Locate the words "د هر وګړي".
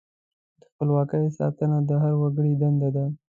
1.89-2.53